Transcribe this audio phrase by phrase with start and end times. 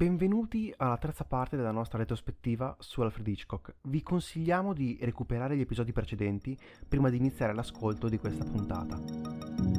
[0.00, 3.74] Benvenuti alla terza parte della nostra retrospettiva su Alfred Hitchcock.
[3.82, 6.56] Vi consigliamo di recuperare gli episodi precedenti
[6.88, 9.69] prima di iniziare l'ascolto di questa puntata.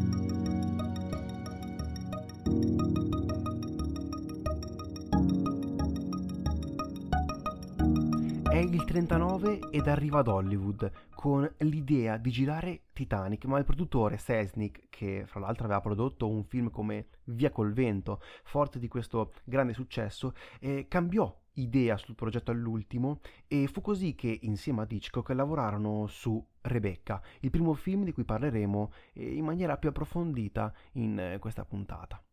[8.62, 14.84] Il 39 ed arriva ad Hollywood con l'idea di girare Titanic, ma il produttore Sesnick,
[14.90, 19.74] che fra l'altro aveva prodotto un film come Via col vento, forte di questo grande
[19.74, 26.06] successo, eh, cambiò idea sul progetto all'ultimo e fu così che insieme ad Hitchcock lavorarono
[26.08, 31.40] su Rebecca, il primo film di cui parleremo eh, in maniera più approfondita in eh,
[31.40, 32.24] questa puntata.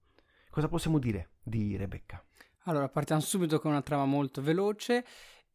[0.50, 2.22] Cosa possiamo dire di Rebecca?
[2.68, 5.02] Allora, partiamo subito con una trama molto veloce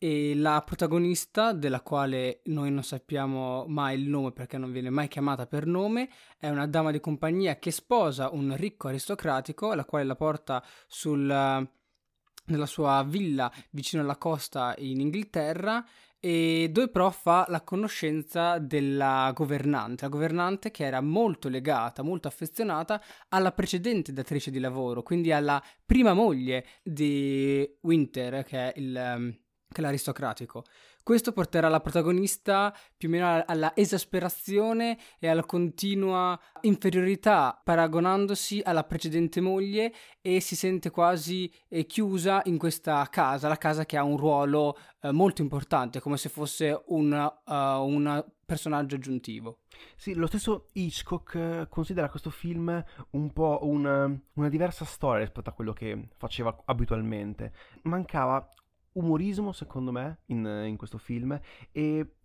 [0.04, 5.08] e la protagonista, della quale noi non sappiamo mai il nome perché non viene mai
[5.08, 10.04] chiamata per nome, è una dama di compagnia che sposa un ricco aristocratico, la quale
[10.04, 15.86] la porta sul, nella sua villa vicino alla costa in Inghilterra
[16.20, 22.28] e dove però fa la conoscenza della governante, la governante che era molto legata, molto
[22.28, 29.42] affezionata alla precedente datrice di lavoro, quindi alla prima moglie di Winter, che è il
[29.74, 30.64] che l'aristocratico.
[31.04, 38.86] Questo porterà la protagonista più o meno alla esasperazione e alla continua inferiorità, paragonandosi alla
[38.86, 44.04] precedente moglie e si sente quasi eh, chiusa in questa casa, la casa che ha
[44.04, 49.60] un ruolo eh, molto importante, come se fosse un, uh, personaggio aggiuntivo.
[49.96, 55.50] Sì, lo stesso Hitchcock eh, considera questo film un po' una, una diversa storia rispetto
[55.50, 57.52] a quello che faceva abitualmente.
[57.84, 58.48] Mancava
[58.94, 61.40] umorismo, secondo me, in, in questo film.
[61.72, 62.16] E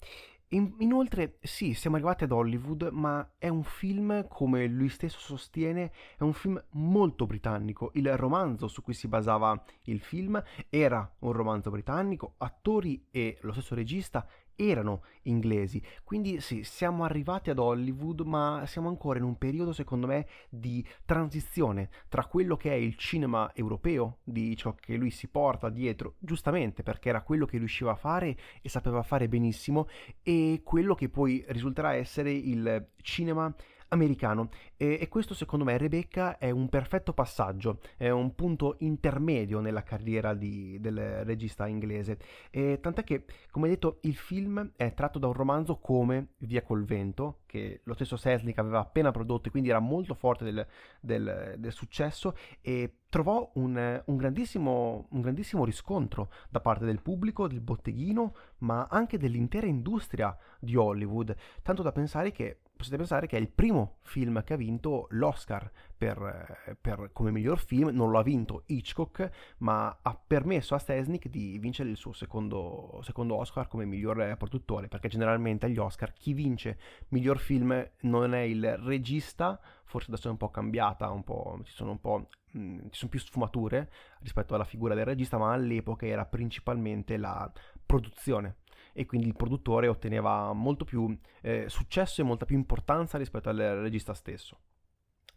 [0.53, 5.93] in, inoltre, sì, siamo arrivati ad Hollywood, ma è un film, come lui stesso sostiene,
[6.17, 7.91] è un film molto britannico.
[7.95, 13.53] Il romanzo su cui si basava il film era un romanzo britannico, attori e lo
[13.53, 14.27] stesso regista
[14.59, 15.81] erano inglesi.
[16.03, 20.85] Quindi sì, siamo arrivati ad Hollywood, ma siamo ancora in un periodo, secondo me, di
[21.05, 26.15] transizione tra quello che è il cinema europeo, di ciò che lui si porta dietro,
[26.19, 29.87] giustamente perché era quello che riusciva a fare e sapeva fare benissimo,
[30.23, 33.55] e quello che poi risulterà essere il cinema
[33.89, 34.51] americano.
[34.77, 39.83] E, e, questo secondo me Rebecca è un perfetto passaggio, è un punto intermedio nella
[39.83, 42.19] carriera di, del regista inglese,
[42.51, 46.85] e, tant'è che come detto il film è tratto da un romanzo come Via col
[46.85, 50.67] vento, che lo stesso Selznick aveva appena prodotto e quindi era molto forte del,
[51.01, 57.49] del, del successo e trovò un, un, grandissimo, un, grandissimo, riscontro da parte del pubblico,
[57.49, 63.37] del botteghino, ma anche dell'intera industria di Hollywood, tanto da pensare che potete pensare che
[63.37, 68.19] è il primo film che ha vinto l'Oscar per, per, come miglior film, non lo
[68.19, 73.67] ha vinto Hitchcock, ma ha permesso a Stesnick di vincere il suo secondo, secondo Oscar
[73.67, 76.79] come miglior produttore, perché generalmente agli Oscar chi vince
[77.09, 81.73] miglior film non è il regista, forse adesso è un po' cambiata, un po', ci
[81.73, 83.91] sono un po' mh, ci sono più sfumature
[84.21, 87.51] rispetto alla figura del regista, ma all'epoca era principalmente la
[87.85, 88.59] produzione
[88.93, 93.57] e quindi il produttore otteneva molto più eh, successo e molta più importanza rispetto al
[93.57, 94.59] regista stesso.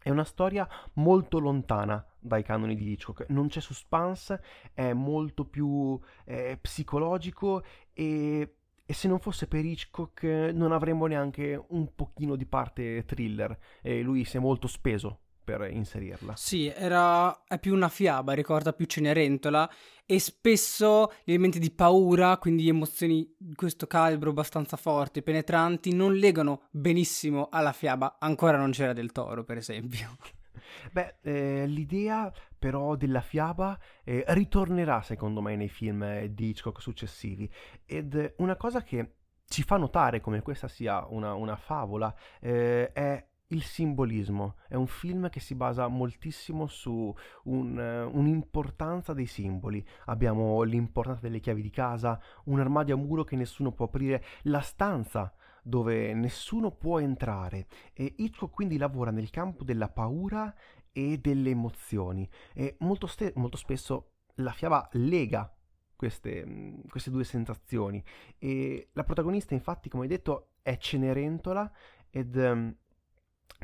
[0.02, 4.42] È una storia molto lontana dai canoni di Hitchcock, non c'è suspense,
[4.74, 7.62] è molto più eh, psicologico
[7.92, 13.56] e, e, se non fosse per Hitchcock non avremmo neanche un pochino di parte thriller
[13.80, 16.34] e lui si è molto speso per inserirla.
[16.36, 19.70] Sì, era, è più una fiaba, ricorda più Cenerentola
[20.04, 26.14] e spesso gli elementi di paura, quindi emozioni di questo calibro abbastanza forti, penetranti, non
[26.14, 28.16] legano benissimo alla fiaba.
[28.18, 30.16] Ancora non c'era del toro, per esempio.
[30.90, 36.80] Beh, eh, l'idea però della fiaba eh, ritornerà secondo me nei film eh, di Hitchcock
[36.80, 37.50] successivi
[37.84, 39.14] ed una cosa che
[39.46, 44.56] ci fa notare come questa sia una, una favola eh, è il simbolismo.
[44.66, 47.14] È un film che si basa moltissimo su
[47.44, 49.84] un, uh, un'importanza dei simboli.
[50.06, 54.60] Abbiamo l'importanza delle chiavi di casa, un armadio a muro che nessuno può aprire, la
[54.60, 55.32] stanza
[55.62, 57.66] dove nessuno può entrare.
[57.92, 60.52] E Hitchcock quindi lavora nel campo della paura
[60.90, 62.28] e delle emozioni.
[62.54, 65.54] E molto, ste- molto spesso la fiaba lega
[65.94, 68.02] queste, queste, due sensazioni.
[68.38, 71.70] E la protagonista, infatti, come hai detto, è Cenerentola
[72.10, 72.74] ed um,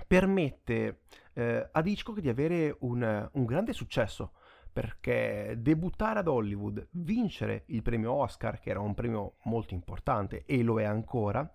[0.06, 1.00] permette
[1.35, 4.33] eh, ad Hitchcock di avere un, un grande successo
[4.73, 10.62] perché debuttare ad Hollywood, vincere il premio Oscar, che era un premio molto importante e
[10.62, 11.50] lo è ancora,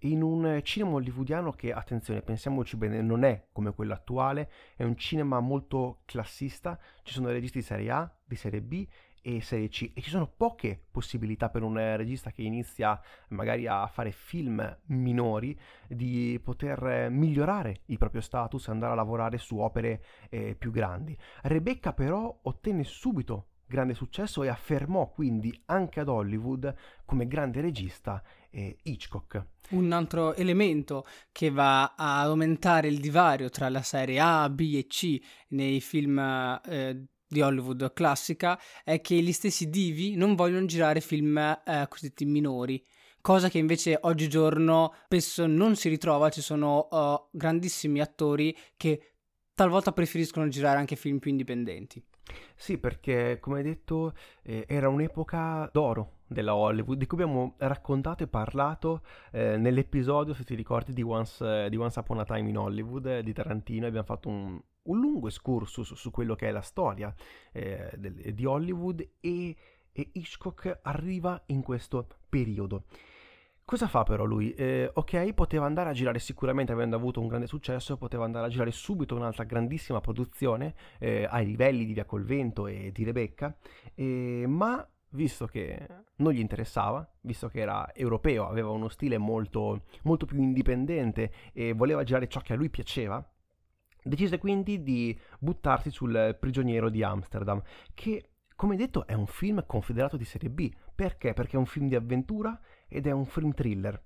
[0.00, 4.96] in un cinema hollywoodiano che, attenzione, pensiamoci bene, non è come quello attuale, è un
[4.96, 8.86] cinema molto classista, ci sono registi di serie A, di serie B
[9.26, 13.00] e serie C e ci sono poche possibilità per un regista che inizia
[13.30, 15.58] magari a fare film minori
[15.88, 20.00] di poter migliorare il proprio status e andare a lavorare su opere
[20.30, 21.18] eh, più grandi.
[21.42, 26.72] Rebecca però ottenne subito grande successo e affermò quindi anche ad Hollywood
[27.04, 29.44] come grande regista eh, Hitchcock.
[29.70, 34.86] Un altro elemento che va a aumentare il divario tra la serie A, B e
[34.86, 36.16] C nei film
[36.64, 42.24] eh, di Hollywood classica è che gli stessi divi non vogliono girare film eh, cosiddetti
[42.24, 42.82] minori
[43.26, 49.14] cosa che invece oggigiorno spesso non si ritrova, ci sono uh, grandissimi attori che
[49.52, 52.00] talvolta preferiscono girare anche film più indipendenti.
[52.54, 58.22] Sì, perché come hai detto eh, era un'epoca d'oro della Hollywood di cui abbiamo raccontato
[58.22, 59.02] e parlato
[59.32, 63.22] eh, nell'episodio, se ti ricordi, di Once, di Once, Upon a Time in Hollywood eh,
[63.24, 63.88] di Tarantino.
[63.88, 67.14] Abbiamo fatto un, un lungo excursus su, quello che è la storia
[67.52, 69.56] eh, del, di Hollywood e,
[69.92, 72.84] e Hitchcock arriva in questo periodo.
[73.64, 74.54] Cosa fa però lui?
[74.54, 78.48] Eh, ok, poteva andare a girare sicuramente avendo avuto un grande successo, poteva andare a
[78.48, 83.56] girare subito un'altra grandissima produzione eh, ai livelli di Via col Vento e di Rebecca,
[84.46, 85.84] ma visto che
[86.16, 91.72] non gli interessava, visto che era europeo, aveva uno stile molto, molto più indipendente e
[91.72, 93.24] voleva girare ciò che a lui piaceva,
[94.06, 97.62] decise quindi di buttarsi sul prigioniero di Amsterdam,
[97.94, 100.72] che come detto è un film considerato di serie B.
[100.94, 101.34] Perché?
[101.34, 102.58] Perché è un film di avventura
[102.88, 104.02] ed è un film thriller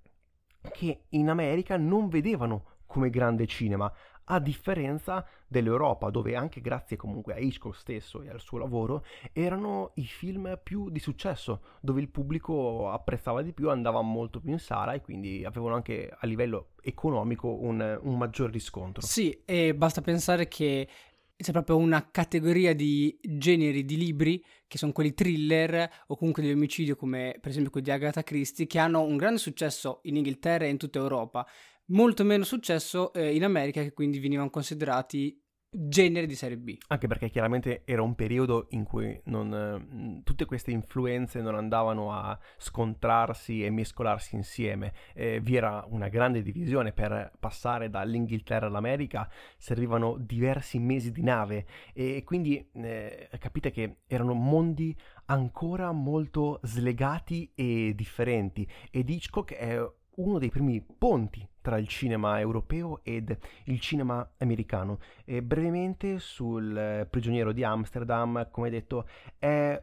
[0.73, 3.91] che in America non vedevano come grande cinema,
[4.31, 9.91] a differenza dell'Europa, dove anche grazie comunque a Hitchcock stesso e al suo lavoro erano
[9.95, 14.61] i film più di successo, dove il pubblico apprezzava di più, andava molto più in
[14.61, 19.03] sala e quindi avevano anche a livello economico un, un maggior riscontro.
[19.03, 20.89] Sì, e basta pensare che
[21.37, 26.53] c'è proprio una categoria di generi di libri che sono quelli thriller o comunque di
[26.53, 30.67] omicidio come per esempio quelli di Agatha Christie che hanno un grande successo in Inghilterra
[30.67, 31.47] e in tutta Europa
[31.91, 35.41] molto meno successo eh, in America che quindi venivano considerati
[35.73, 36.77] genere di serie B.
[36.89, 42.13] Anche perché chiaramente era un periodo in cui non, eh, tutte queste influenze non andavano
[42.13, 44.93] a scontrarsi e mescolarsi insieme.
[45.15, 51.67] Eh, vi era una grande divisione per passare dall'Inghilterra all'America, servivano diversi mesi di nave
[51.93, 54.97] e quindi eh, capite che erano mondi
[55.27, 59.81] ancora molto slegati e differenti ed Hitchcock è
[60.17, 64.99] uno dei primi ponti tra il cinema europeo ed il cinema americano.
[65.25, 69.07] E brevemente sul eh, Prigioniero di Amsterdam, come detto,
[69.39, 69.83] è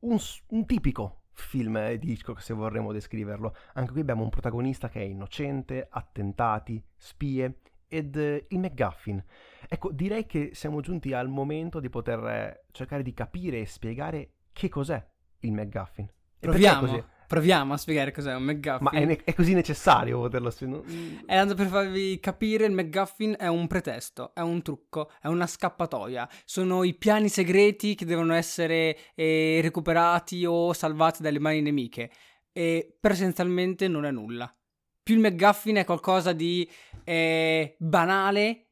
[0.00, 0.18] un,
[0.48, 3.54] un tipico film di Hitchcock se vorremmo descriverlo.
[3.74, 9.22] Anche qui abbiamo un protagonista che è innocente, attentati, spie ed eh, il McGuffin.
[9.68, 14.34] Ecco, direi che siamo giunti al momento di poter eh, cercare di capire e spiegare
[14.52, 15.04] che cos'è
[15.40, 16.04] il McGuffin.
[16.04, 17.18] E Proviamo.
[17.30, 18.78] Proviamo a spiegare cos'è un McGuffin.
[18.82, 20.82] Ma è, ne- è così necessario poterlo spiegare?
[21.24, 25.46] È tanto per farvi capire, il McGuffin è un pretesto, è un trucco, è una
[25.46, 26.28] scappatoia.
[26.44, 32.10] Sono i piani segreti che devono essere eh, recuperati o salvati dalle mani nemiche.
[32.50, 34.52] E essenzialmente non è nulla.
[35.00, 36.68] Più il McGuffin è qualcosa di
[37.04, 38.70] eh, banale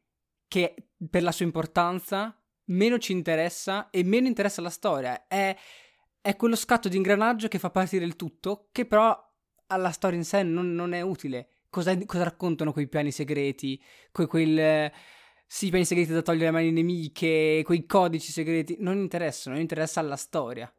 [0.48, 0.74] che
[1.08, 2.36] per la sua importanza
[2.70, 5.28] meno ci interessa e meno interessa la storia.
[5.28, 5.56] È
[6.28, 9.18] è quello scatto di ingranaggio che fa partire il tutto, che però
[9.68, 11.48] alla storia in sé non, non è utile.
[11.70, 13.82] Cosa, cosa, raccontano quei piani segreti?
[14.12, 14.92] Que, quel,
[15.46, 18.76] sì, piani segreti da togliere le mani nemiche, quei codici segreti.
[18.78, 20.70] Non interessano, non interessa alla storia.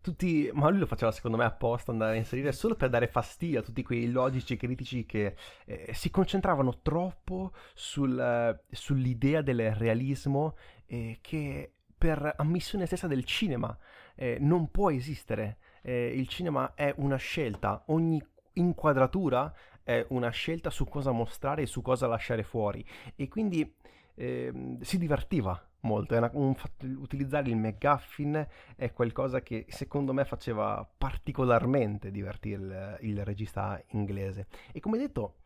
[0.00, 3.60] Tutti, ma lui lo faceva secondo me apposta andare a inserire solo per dare fastidio
[3.60, 10.56] a tutti quei logici critici che eh, si concentravano troppo sul, sull'idea del realismo
[10.86, 13.78] eh, che per ammissione stessa del cinema
[14.20, 15.56] eh, non può esistere.
[15.80, 18.22] Eh, il cinema è una scelta, ogni
[18.54, 22.84] inquadratura è una scelta su cosa mostrare e su cosa lasciare fuori.
[23.16, 23.74] E quindi
[24.14, 26.14] eh, si divertiva molto.
[26.14, 26.54] Una, un,
[26.98, 28.46] utilizzare il McGuffin
[28.76, 34.48] è qualcosa che secondo me faceva particolarmente divertire il, il regista inglese.
[34.70, 35.36] E come detto,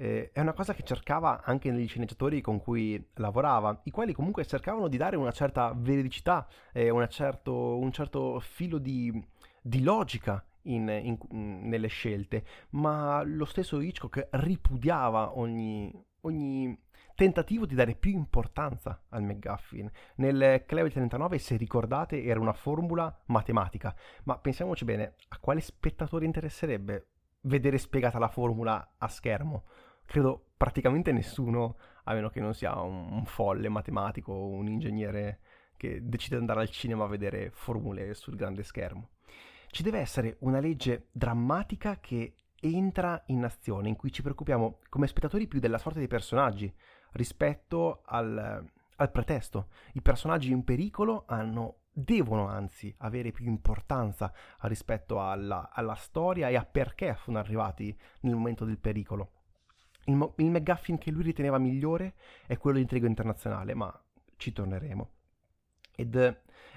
[0.00, 4.46] eh, è una cosa che cercava anche negli sceneggiatori con cui lavorava, i quali comunque
[4.46, 9.12] cercavano di dare una certa veridicità, eh, certo, un certo filo di,
[9.60, 11.18] di logica in, in,
[11.68, 15.92] nelle scelte, ma lo stesso Hitchcock ripudiava ogni,
[16.22, 16.78] ogni
[17.14, 19.90] tentativo di dare più importanza al McGuffin.
[20.16, 26.24] Nel Clever 39, se ricordate, era una formula matematica, ma pensiamoci bene, a quale spettatore
[26.24, 27.08] interesserebbe
[27.42, 29.64] vedere spiegata la formula a schermo.
[30.10, 35.38] Credo praticamente nessuno, a meno che non sia un, un folle matematico o un ingegnere
[35.76, 39.10] che decide di andare al cinema a vedere formule sul grande schermo.
[39.68, 45.06] Ci deve essere una legge drammatica che entra in azione, in cui ci preoccupiamo come
[45.06, 46.74] spettatori più della sorte dei personaggi
[47.12, 49.68] rispetto al, al pretesto.
[49.92, 56.56] I personaggi in pericolo hanno devono anzi avere più importanza rispetto alla, alla, storia e
[56.56, 59.34] a perché sono arrivati nel momento del pericolo.
[60.10, 62.14] Il, il McGuffin che lui riteneva migliore
[62.46, 64.02] è quello di intrigo internazionale, ma
[64.36, 65.10] ci torneremo.
[65.94, 66.16] Ed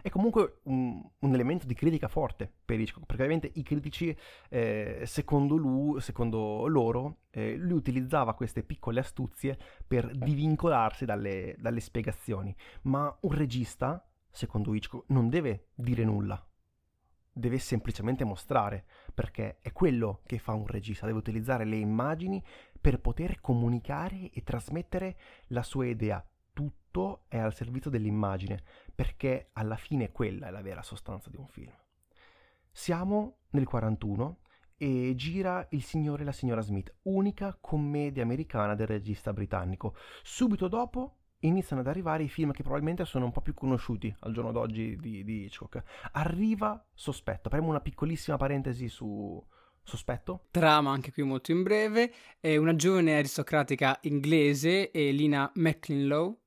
[0.01, 4.15] è comunque un, un, elemento di critica forte per Hitchcock, perché ovviamente i critici,
[4.49, 11.79] eh, secondo, lui, secondo loro, eh, lui utilizzava queste piccole astuzie per divincolarsi dalle, dalle
[11.79, 16.45] spiegazioni, ma un regista, secondo Hitchcock, non deve dire nulla,
[17.31, 22.43] deve semplicemente mostrare, perché è quello che fa un regista, deve utilizzare le immagini
[22.79, 25.17] per poter comunicare e trasmettere
[25.47, 30.83] la sua idea tutto è al servizio dell'immagine, perché alla fine quella è la vera
[30.83, 31.73] sostanza di un film.
[32.71, 34.39] Siamo nel 41
[34.77, 39.95] e gira Il signore e la signora Smith, unica commedia americana del regista britannico.
[40.21, 44.33] Subito dopo iniziano ad arrivare i film che probabilmente sono un po' più conosciuti al
[44.33, 45.83] giorno d'oggi di, di Hitchcock.
[46.13, 49.41] Arriva Sospetto, apriamo una piccolissima parentesi su,
[49.83, 50.45] Sospetto?
[50.49, 52.13] Trama anche qui molto in breve.
[52.39, 56.39] È una giovane aristocratica inglese, Lina McClinlow,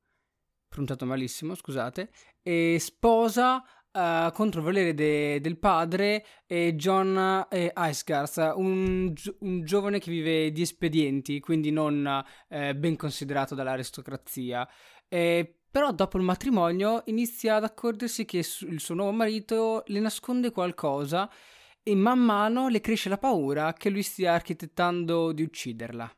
[0.68, 2.10] pronunciato malissimo, scusate,
[2.42, 3.62] e sposa
[3.96, 9.98] uh, contro il volere de- del padre eh, John eh, Icegarth, un, gi- un, giovane
[9.98, 14.68] che vive di espedienti, quindi non eh, ben considerato dall'aristocrazia.
[15.08, 20.50] però dopo il matrimonio inizia ad accorgersi che su- il suo nuovo marito le nasconde
[20.50, 21.30] qualcosa
[21.82, 26.12] e man mano le cresce la paura che lui stia architettando di ucciderla.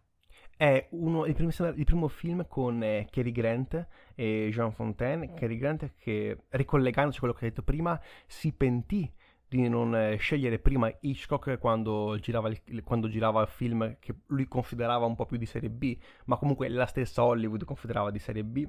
[0.59, 3.87] È uno, il, primo, il primo film con eh, Cary Grant
[4.17, 5.33] e Jean Fontaine.
[5.35, 7.97] Cary Grant che, ricollegandosi a quello che hai detto prima,
[8.27, 9.09] si pentì
[9.47, 14.49] di non eh, scegliere prima Hitchcock quando girava, il, quando girava il film che lui
[14.49, 18.43] considerava un po' più di serie B, ma comunque la stessa Hollywood considerava di serie
[18.43, 18.69] B.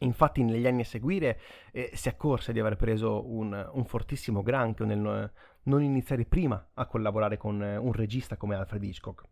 [0.00, 1.40] Infatti negli anni a seguire
[1.72, 5.32] eh, si accorse di aver preso un, un fortissimo granchio nel
[5.62, 9.24] non iniziare prima a collaborare con eh, un regista come Alfred Hitchcock.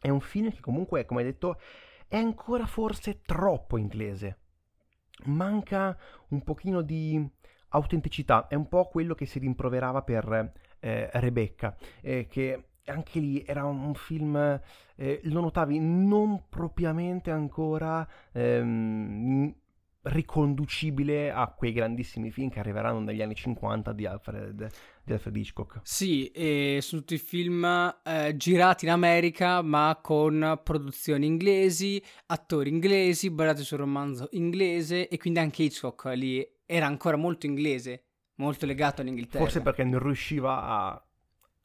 [0.00, 1.58] È un film che comunque, come hai detto,
[2.08, 4.38] è ancora forse troppo inglese.
[5.24, 5.96] Manca
[6.28, 7.28] un pochino di
[7.70, 13.42] autenticità, è un po' quello che si rimproverava per eh, Rebecca, eh, che anche lì
[13.44, 14.36] era un film,
[14.96, 19.52] eh, lo notavi, non propriamente ancora ehm,
[20.02, 24.70] riconducibile a quei grandissimi film che arriveranno negli anni 50 di Alfred,
[25.06, 25.80] di Alfred Hitchcock.
[25.82, 27.64] Sì, e sono tutti film
[28.04, 35.16] eh, girati in America ma con produzioni inglesi, attori inglesi, basati sul romanzo inglese e
[35.16, 38.04] quindi anche Hitchcock lì era ancora molto inglese,
[38.36, 39.44] molto legato all'Inghilterra.
[39.44, 41.00] Forse perché non riusciva a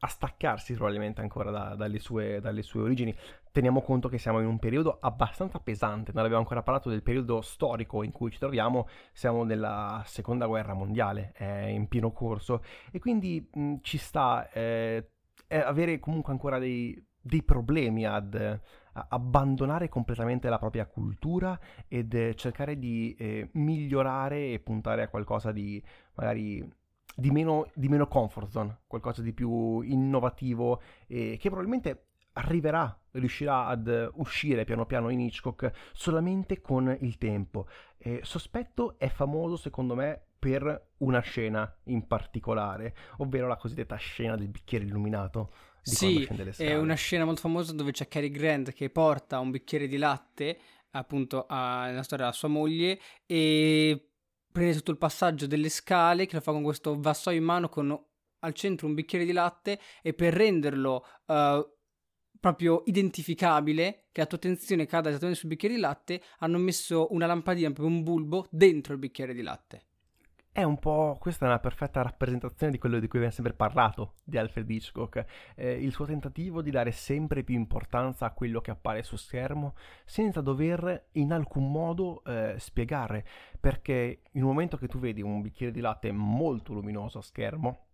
[0.03, 3.15] a staccarsi probabilmente ancora da, dalle, sue, dalle, sue, origini.
[3.51, 7.41] Teniamo conto che siamo in un periodo abbastanza pesante, non abbiamo ancora parlato del periodo
[7.41, 12.99] storico in cui ci troviamo, siamo nella seconda guerra mondiale, è in pieno corso e
[12.99, 15.05] quindi mh, ci sta eh,
[15.49, 18.59] avere comunque ancora dei, dei problemi ad
[18.93, 25.51] a abbandonare completamente la propria cultura ed cercare di eh, migliorare e puntare a qualcosa
[25.51, 25.81] di
[26.15, 26.67] magari
[27.15, 33.65] di meno, di meno comfort zone, qualcosa di più innovativo e che probabilmente arriverà, riuscirà
[33.65, 37.67] ad uscire piano piano in Hitchcock solamente con il tempo.
[37.97, 44.35] Eh, Sospetto è famoso secondo me per una scena in particolare, ovvero la cosiddetta scena
[44.35, 45.51] del bicchiere illuminato.
[45.81, 49.97] sì, è una scena molto famosa dove c'è Cary Grant che porta un bicchiere di
[49.97, 50.59] latte
[50.91, 54.09] appunto a, nella storia della sua moglie e
[54.51, 58.05] prende tutto il passaggio delle scale che lo fa con questo vassoio in mano con
[58.43, 61.33] al centro un bicchiere di latte e per renderlo uh,
[62.41, 67.27] proprio identificabile che la tua attenzione cada esattamente sul bicchiere di latte hanno messo una
[67.27, 69.83] lampadina proprio un bulbo dentro il bicchiere di latte.
[70.53, 74.15] È un po', questa è una perfetta rappresentazione di quello di cui abbiamo sempre parlato
[74.21, 75.23] di Alfred Hitchcock,
[75.55, 79.75] eh, il suo tentativo di dare sempre più importanza a quello che appare su schermo
[80.03, 83.25] senza dover in alcun modo eh, spiegare,
[83.61, 87.90] perché in un momento che tu vedi un bicchiere di latte molto luminoso a schermo,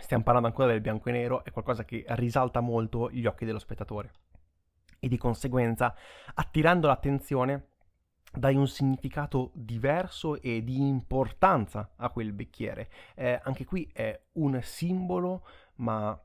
[0.00, 3.58] stiamo parlando ancora del bianco e nero, è qualcosa che risalta molto gli occhi dello
[3.58, 4.12] spettatore
[4.98, 5.94] e di conseguenza
[6.34, 7.68] attirando l'attenzione
[8.32, 12.90] dai un significato diverso e di importanza a quel bicchiere.
[13.14, 16.18] Eh, anche qui è un simbolo, ma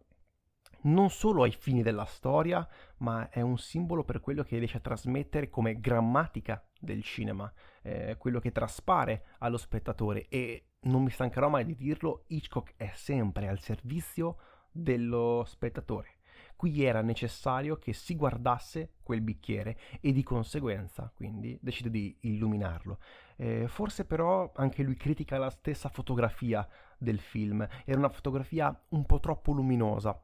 [0.83, 4.81] non solo ai fini della storia, ma è un simbolo per quello che riesce a
[4.81, 7.51] trasmettere come grammatica del cinema,
[7.83, 12.91] eh, quello che traspare allo spettatore e non mi stancherò mai di dirlo, Hitchcock è
[12.95, 14.37] sempre al servizio
[14.71, 16.15] dello spettatore.
[16.55, 22.99] Qui era necessario che si guardasse quel bicchiere e di conseguenza quindi decide di illuminarlo.
[23.35, 29.05] Eh, forse però anche lui critica la stessa fotografia del film, era una fotografia un
[29.05, 30.19] po' troppo luminosa.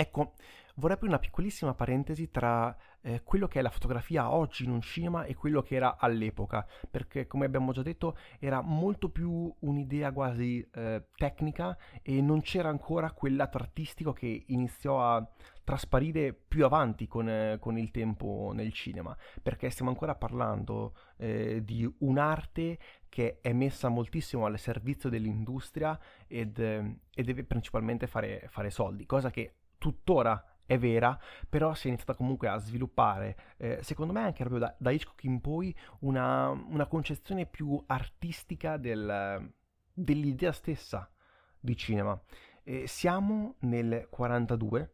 [0.00, 0.34] Ecco,
[0.76, 4.80] vorrei aprire una piccolissima parentesi tra eh, quello che è la fotografia oggi in un
[4.80, 10.12] cinema e quello che era all'epoca, perché come abbiamo già detto era molto più un'idea
[10.12, 15.28] quasi eh, tecnica e non c'era ancora quel lato artistico che iniziò a
[15.64, 21.64] trasparire più avanti con, eh, con il tempo nel cinema, perché stiamo ancora parlando eh,
[21.64, 22.78] di un'arte
[23.08, 29.04] che è messa moltissimo al servizio dell'industria ed, eh, e deve principalmente fare, fare soldi,
[29.04, 31.18] cosa che tuttora è vera,
[31.48, 35.24] però si è iniziata comunque a sviluppare, eh, secondo me anche proprio da, da Hitchcock
[35.24, 39.50] in poi, una, una concezione più artistica del,
[39.94, 41.10] dell'idea stessa
[41.58, 42.20] di cinema.
[42.64, 44.92] Eh, siamo nel 42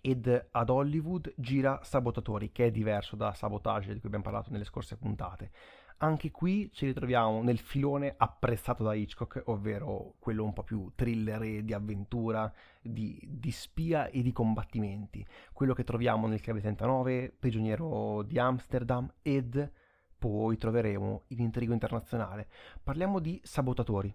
[0.00, 4.64] ed ad Hollywood gira Sabotatori, che è diverso da Sabotage di cui abbiamo parlato nelle
[4.64, 5.50] scorse puntate.
[5.98, 11.62] Anche qui ci ritroviamo nel filone apprezzato da Hitchcock, ovvero quello un po' più thriller
[11.62, 15.24] di avventura, di, di spia e di combattimenti.
[15.52, 19.72] Quello che troviamo nel Chiave 39, Prigioniero di Amsterdam ed
[20.18, 22.48] poi troveremo in Intrigo Internazionale.
[22.82, 24.14] Parliamo di Sabotatori.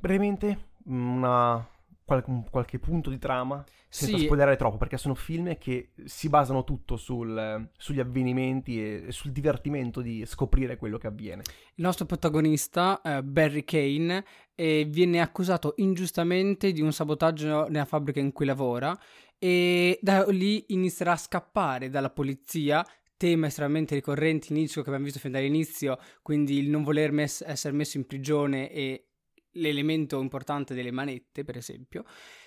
[0.00, 1.66] Brevemente, una
[2.04, 4.24] qual- qualche punto di trama senza Sì.
[4.24, 10.00] spoilerare troppo perché sono film che si basano tutto sul- sugli avvenimenti e sul divertimento
[10.00, 11.42] di scoprire quello che avviene.
[11.76, 18.20] Il nostro protagonista, eh, Barry Kane, eh, viene accusato ingiustamente di un sabotaggio nella fabbrica
[18.20, 18.96] in cui lavora
[19.38, 22.84] e da lì inizierà a scappare dalla polizia,
[23.16, 27.44] tema estremamente ricorrente in Hitchcock che abbiamo visto fin dall'inizio, quindi il non voler mess-
[27.46, 29.06] essere messo in prigione e
[29.54, 32.04] l'elemento importante delle manette, per esempio.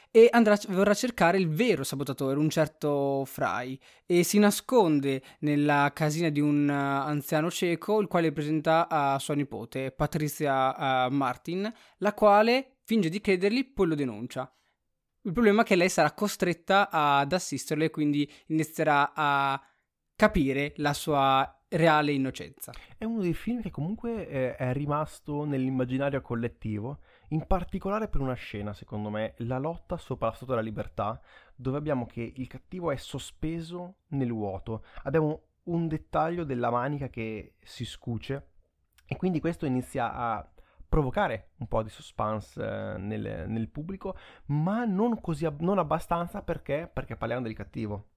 [0.10, 6.30] E andrà, vorrà cercare il vero sabotatore, un certo Fry, e si nasconde nella casina
[6.30, 12.14] di un eh, anziano cieco, il quale presenta a sua nipote, Patricia eh, Martin, la
[12.14, 14.52] quale finge di credergli, poi lo denuncia.
[15.24, 19.62] Il problema è che lei sarà costretta ad assisterlo e quindi inizierà a
[20.16, 22.72] capire la sua reale innocenza.
[22.98, 27.00] È uno dei film che comunque eh, è rimasto nell'immaginario collettivo,
[27.30, 31.20] in particolare per una scena, secondo me, la lotta sopra la Statua della Libertà,
[31.56, 34.86] dove abbiamo che il cattivo è sospeso nel vuoto.
[35.04, 38.52] Abbiamo un dettaglio della manica che si scuce
[39.06, 40.50] e quindi questo inizia a
[40.88, 46.90] provocare un po' di suspense eh, nel, nel pubblico, ma non così non abbastanza perché,
[46.92, 48.12] perché parliamo del cattivo.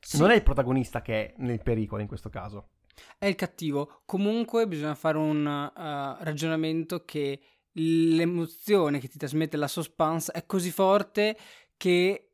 [0.00, 0.18] Sì.
[0.18, 2.70] Non è il protagonista che è nel pericolo in questo caso.
[3.18, 4.02] È il cattivo.
[4.04, 7.40] Comunque bisogna fare un uh, ragionamento che
[7.72, 11.36] l'emozione che ti trasmette la suspense è così forte
[11.76, 12.30] che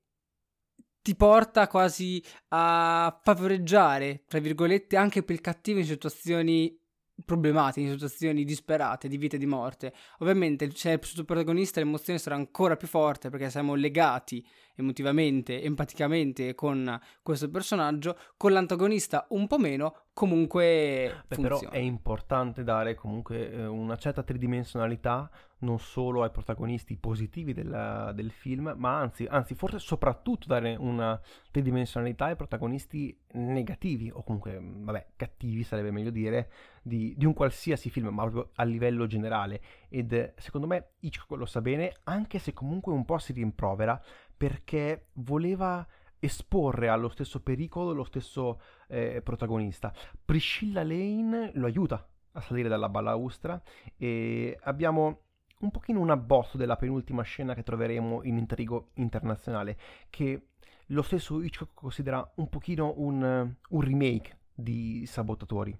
[1.02, 6.76] ti porta quasi a favoreggiare, tra virgolette, anche per il cattivo in situazioni
[7.24, 9.94] problematiche, in situazioni disperate di vita e di morte.
[10.18, 14.44] Ovviamente c'è il suo protagonista, l'emozione sarà ancora più forte perché siamo legati
[14.76, 22.62] emotivamente, empaticamente con questo personaggio, con l'antagonista un po' meno, comunque Beh, però è importante
[22.62, 28.98] dare comunque eh, una certa tridimensionalità non solo ai protagonisti positivi della- del film, ma
[28.98, 31.18] anzi, anzi, forse soprattutto dare una
[31.50, 36.50] tridimensionalità ai protagonisti negativi, o comunque, vabbè, cattivi sarebbe meglio dire,
[36.82, 39.60] di, di un qualsiasi film, ma proprio a livello generale.
[39.88, 44.00] Ed eh, secondo me Hitchcock lo sa bene, anche se comunque un po' si rimprovera,
[44.36, 45.86] perché voleva
[46.18, 49.92] esporre allo stesso pericolo lo stesso eh, protagonista.
[50.24, 53.60] Priscilla Lane lo aiuta a salire dalla balaustra
[53.96, 55.22] e abbiamo
[55.60, 59.78] un pochino un abbozzo della penultima scena che troveremo in Intrigo Internazionale,
[60.10, 60.48] che
[60.90, 65.76] lo stesso Hitchcock considera un pochino un, un remake di Sabotatori.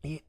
[0.00, 0.24] E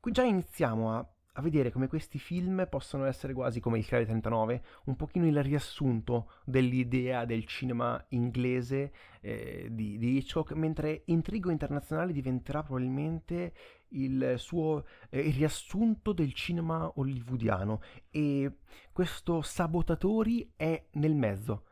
[0.00, 4.04] qui già iniziamo a, a vedere come questi film possono essere quasi come il Chiave
[4.04, 11.50] 39, un pochino il riassunto dell'idea del cinema inglese eh, di, di Hitchcock, mentre Intrigo
[11.50, 13.52] Internazionale diventerà probabilmente
[13.90, 18.58] il suo eh, il riassunto del cinema hollywoodiano e
[18.92, 21.64] questo Sabotatori è nel mezzo.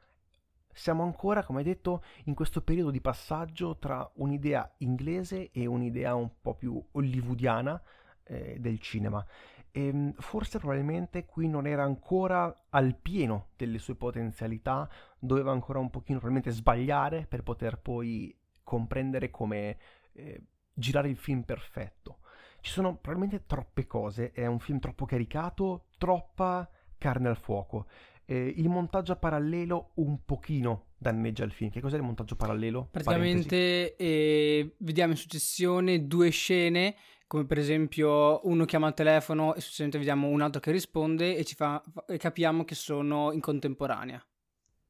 [0.73, 6.31] Siamo ancora, come detto, in questo periodo di passaggio tra un'idea inglese e un'idea un
[6.41, 7.83] po' più hollywoodiana
[8.29, 9.25] eh, del cinema.
[9.71, 14.89] E ehm, forse probabilmente qui non era ancora al pieno delle sue potenzialità,
[15.19, 19.79] doveva ancora un pochino probabilmente sbagliare per poter poi comprendere come
[20.13, 22.19] eh, girare il film perfetto.
[22.61, 27.87] Ci sono probabilmente troppe cose, è un film troppo caricato, troppa carne al fuoco.
[28.25, 31.71] Eh, il montaggio a parallelo un pochino danneggia il film.
[31.71, 32.89] Che cos'è il montaggio parallelo?
[32.91, 36.95] Praticamente eh, vediamo in successione due scene,
[37.29, 41.45] come per esempio uno chiama al telefono e successivamente vediamo un altro che risponde e,
[41.45, 44.21] ci fa, e capiamo che sono in contemporanea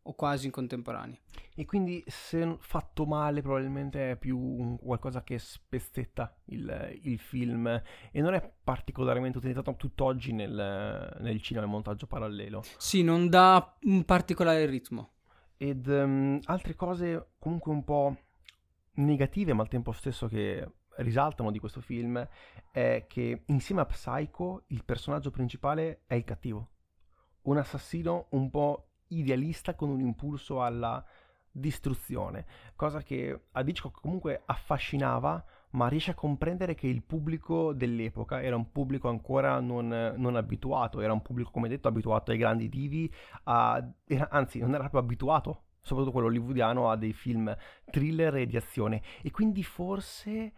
[0.03, 1.19] o quasi in contemporanea.
[1.55, 7.67] E quindi se fatto male probabilmente è più un, qualcosa che spezzetta il, il, film
[7.67, 12.63] e non è particolarmente utilizzato tutt'oggi nel, nel cinema il montaggio parallelo.
[12.79, 15.11] Sì, non dà un particolare ritmo.
[15.57, 18.17] Ed um, altre cose comunque un po'
[18.93, 20.67] negative ma al tempo stesso che
[20.99, 22.27] risaltano di questo film
[22.71, 26.71] è che insieme a Psycho il personaggio principale è il cattivo.
[27.43, 31.05] Un assassino un po' idealista con un impulso alla
[31.51, 38.43] distruzione, cosa che a Hitchcock comunque affascinava, ma riesce a comprendere che il pubblico dell'epoca
[38.43, 42.69] era un pubblico ancora non, non abituato, era un pubblico, come detto, abituato ai grandi
[42.69, 43.13] divi,
[43.45, 47.55] a, era, anzi non era proprio abituato, soprattutto quello hollywoodiano, a dei film
[47.91, 50.53] thriller e di azione, e quindi forse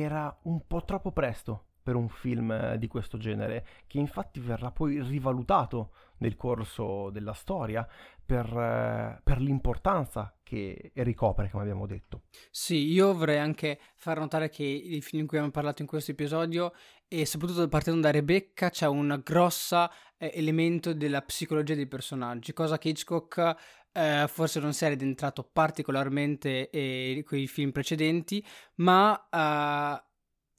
[0.00, 5.00] era un po' troppo presto per un film di questo genere, che infatti verrà poi
[5.00, 7.86] rivalutato nel corso della storia
[8.24, 12.22] per, eh, per, l'importanza che ricopre, come abbiamo detto.
[12.50, 16.10] Sì, io vorrei anche far notare che il film di cui abbiamo parlato in questo
[16.10, 16.72] episodio
[17.06, 22.78] e soprattutto partendo da Rebecca c'è un grosso eh, elemento della psicologia dei personaggi, cosa
[22.78, 23.54] che Hitchcock
[23.96, 28.44] eh, forse non si è addentrato particolarmente eh, con i film precedenti,
[28.76, 30.04] ma eh,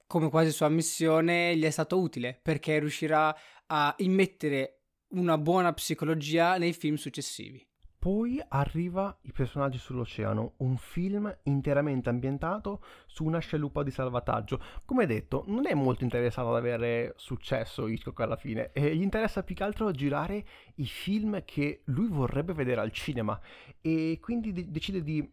[0.08, 3.36] come quasi sua missione, gli è stato utile perché riuscirà
[3.68, 7.66] a immettere una buona psicologia nei film successivi.
[8.00, 14.62] Poi arriva I personaggi sull'oceano, un film interamente ambientato su una scialuppa di salvataggio.
[14.86, 19.44] Come detto, non è molto interessato ad avere successo Hitchcock alla fine, e gli interessa
[19.44, 23.40] più che altro girare i film che lui vorrebbe vedere al cinema
[23.82, 25.28] e quindi de- decide di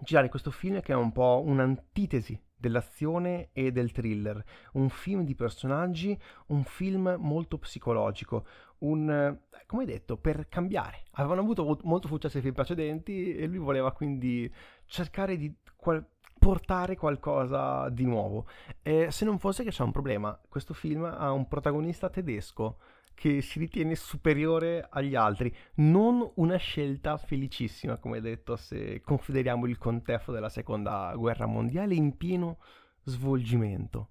[0.00, 4.42] girare questo film che è un po' un'antitesi dell'azione e del thriller,
[4.74, 8.46] un film di personaggi, un film molto psicologico,
[8.78, 11.02] un, come detto, per cambiare.
[11.14, 14.50] Avevano avuto molto successo i film precedenti e lui voleva quindi
[14.86, 16.06] cercare di qual-
[16.38, 18.46] portare qualcosa di nuovo.
[18.80, 22.78] E se non fosse che c'è un problema, questo film ha un protagonista tedesco
[23.22, 29.78] che si ritiene superiore agli altri, non una scelta felicissima, come detto, se consideriamo il
[29.78, 32.58] contesto della seconda guerra mondiale in pieno
[33.04, 34.08] svolgimento.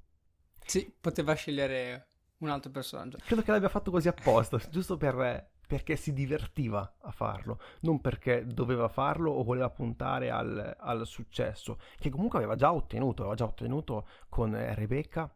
[0.66, 3.18] Sì, poteva scegliere un altro personaggio.
[3.26, 8.46] Credo che l'abbia fatto così apposta, giusto per, perché si divertiva a farlo, non perché
[8.46, 13.44] doveva farlo o voleva puntare al, al successo, che comunque aveva già ottenuto, aveva già
[13.44, 15.30] ottenuto con Rebecca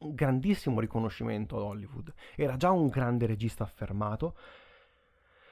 [0.00, 2.12] un grandissimo riconoscimento ad Hollywood.
[2.36, 4.36] Era già un grande regista affermato,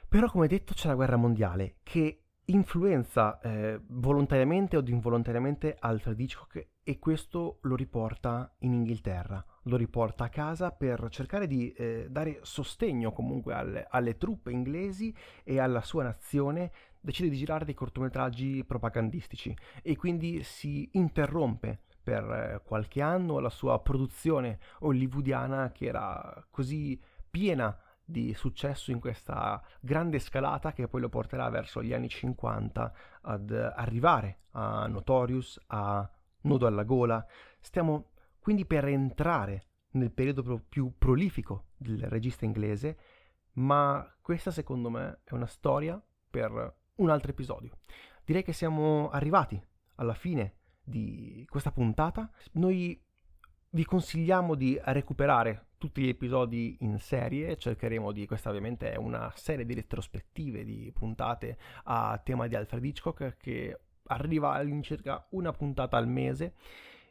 [0.09, 6.69] però come detto c'è la guerra mondiale che influenza eh, volontariamente o involontariamente Alfred Hitchcock
[6.83, 12.39] e questo lo riporta in Inghilterra, lo riporta a casa per cercare di eh, dare
[12.43, 15.15] sostegno comunque alle, alle truppe inglesi
[15.45, 22.25] e alla sua nazione, decide di girare dei cortometraggi propagandistici e quindi si interrompe per
[22.31, 29.63] eh, qualche anno la sua produzione hollywoodiana che era così piena di successo in questa
[29.79, 36.11] grande scalata che poi lo porterà verso gli anni 50 ad arrivare a Notorious, a
[36.41, 37.23] Nodo alla gola.
[37.61, 42.99] Stiamo quindi per entrare nel periodo più prolifico del regista inglese,
[43.55, 47.77] ma questa secondo me è una storia per un altro episodio.
[48.25, 49.63] Direi che siamo arrivati
[49.97, 50.55] alla fine
[50.89, 52.31] di questa puntata.
[52.53, 53.01] Noi
[53.71, 59.33] vi consigliamo di recuperare tutti gli episodi in serie, cercheremo di, questa ovviamente è una
[59.37, 65.97] serie di retrospettive di puntate a tema di Alfred Hitchcock che arriva all'incirca una puntata
[65.97, 66.55] al mese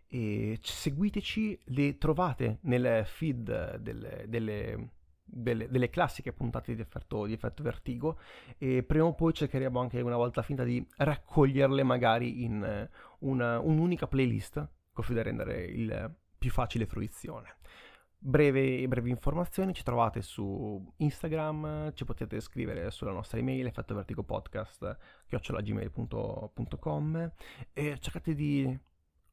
[0.09, 4.89] e seguiteci, le trovate nel feed delle, delle
[5.27, 8.19] delle, delle, classiche puntate di effetto, di effetto, vertigo
[8.57, 13.59] e prima o poi cercheremo anche una volta finta di raccoglierle magari in eh, una,
[13.59, 17.55] un'unica playlist così da rendere il più facile fruizione.
[18.19, 27.31] Breve, brevi informazioni ci trovate su Instagram, ci potete scrivere sulla nostra email effettovertigopodcast chiocciolagmail.com
[27.73, 28.79] e cercate di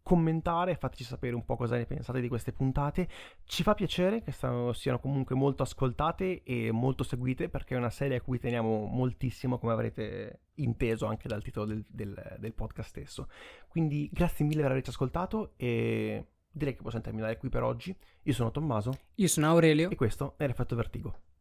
[0.04, 3.08] commentare, fateci sapere un po' cosa ne pensate di queste puntate.
[3.44, 7.90] Ci fa piacere che stanno, siano comunque molto ascoltate e molto seguite perché è una
[7.90, 12.90] serie a cui teniamo moltissimo, come avrete inteso anche dal titolo del, del, del podcast
[12.90, 13.28] stesso.
[13.66, 17.96] Quindi grazie mille per averci ascoltato e direi che possiamo terminare qui per oggi.
[18.24, 18.92] Io sono Tommaso.
[19.14, 19.88] Io sono Aurelio.
[19.88, 21.33] E questo è l'effetto Vertigo.